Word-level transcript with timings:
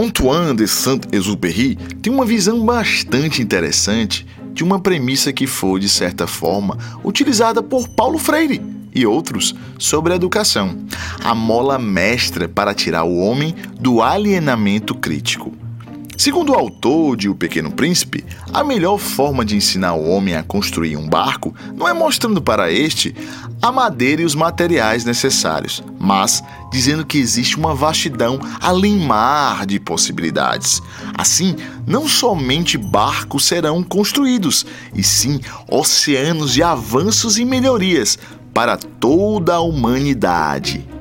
Antoine 0.00 0.54
de 0.54 0.68
Saint-Exupéry 0.68 1.74
tem 2.00 2.12
uma 2.12 2.24
visão 2.24 2.64
bastante 2.64 3.42
interessante 3.42 4.24
de 4.52 4.62
uma 4.62 4.78
premissa 4.78 5.32
que 5.32 5.44
foi, 5.44 5.80
de 5.80 5.88
certa 5.88 6.24
forma, 6.24 6.78
utilizada 7.02 7.60
por 7.64 7.88
Paulo 7.88 8.16
Freire 8.16 8.62
e 8.94 9.04
outros 9.04 9.56
sobre 9.76 10.12
a 10.12 10.16
educação, 10.16 10.78
a 11.24 11.34
mola 11.34 11.80
mestra 11.80 12.48
para 12.48 12.74
tirar 12.74 13.02
o 13.02 13.18
homem 13.18 13.56
do 13.80 14.00
alienamento 14.00 14.94
crítico. 14.94 15.57
Segundo 16.18 16.50
o 16.50 16.56
autor 16.56 17.16
de 17.16 17.28
O 17.28 17.34
Pequeno 17.36 17.70
Príncipe, 17.70 18.24
a 18.52 18.64
melhor 18.64 18.98
forma 18.98 19.44
de 19.44 19.54
ensinar 19.54 19.94
o 19.94 20.10
homem 20.10 20.34
a 20.34 20.42
construir 20.42 20.96
um 20.96 21.08
barco 21.08 21.54
não 21.76 21.86
é 21.86 21.92
mostrando 21.92 22.42
para 22.42 22.72
este 22.72 23.14
a 23.62 23.70
madeira 23.70 24.22
e 24.22 24.24
os 24.24 24.34
materiais 24.34 25.04
necessários, 25.04 25.80
mas 25.96 26.42
dizendo 26.72 27.06
que 27.06 27.18
existe 27.18 27.56
uma 27.56 27.72
vastidão 27.72 28.40
além 28.60 28.98
mar 28.98 29.64
de 29.64 29.78
possibilidades. 29.78 30.82
Assim, 31.16 31.54
não 31.86 32.08
somente 32.08 32.76
barcos 32.76 33.44
serão 33.44 33.84
construídos, 33.84 34.66
e 34.92 35.04
sim 35.04 35.40
oceanos 35.70 36.52
de 36.52 36.64
avanços 36.64 37.38
e 37.38 37.44
melhorias 37.44 38.18
para 38.52 38.76
toda 38.76 39.54
a 39.54 39.60
humanidade. 39.60 40.97